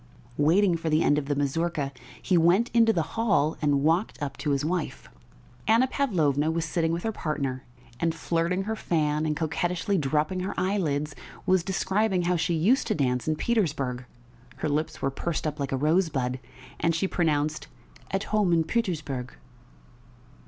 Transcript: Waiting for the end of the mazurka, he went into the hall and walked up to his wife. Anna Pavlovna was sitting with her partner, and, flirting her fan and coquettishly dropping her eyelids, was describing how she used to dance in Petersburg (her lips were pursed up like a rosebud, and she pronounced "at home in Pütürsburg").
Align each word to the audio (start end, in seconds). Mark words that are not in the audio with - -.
Waiting 0.39 0.77
for 0.77 0.89
the 0.89 1.03
end 1.03 1.19
of 1.19 1.27
the 1.27 1.35
mazurka, 1.35 1.91
he 2.19 2.35
went 2.35 2.71
into 2.73 2.91
the 2.91 3.03
hall 3.13 3.55
and 3.61 3.83
walked 3.83 4.19
up 4.19 4.35
to 4.37 4.49
his 4.49 4.65
wife. 4.65 5.09
Anna 5.67 5.85
Pavlovna 5.85 6.49
was 6.49 6.65
sitting 6.65 6.91
with 6.91 7.03
her 7.03 7.11
partner, 7.11 7.65
and, 7.99 8.15
flirting 8.15 8.63
her 8.63 8.75
fan 8.75 9.27
and 9.27 9.37
coquettishly 9.37 9.99
dropping 9.99 10.39
her 10.39 10.59
eyelids, 10.59 11.13
was 11.45 11.61
describing 11.63 12.23
how 12.23 12.35
she 12.35 12.55
used 12.55 12.87
to 12.87 12.95
dance 12.95 13.27
in 13.27 13.35
Petersburg 13.35 14.05
(her 14.55 14.69
lips 14.69 15.03
were 15.03 15.11
pursed 15.11 15.45
up 15.45 15.59
like 15.59 15.71
a 15.71 15.77
rosebud, 15.77 16.39
and 16.79 16.95
she 16.95 17.07
pronounced 17.07 17.67
"at 18.09 18.23
home 18.23 18.51
in 18.51 18.63
Pütürsburg"). 18.63 19.29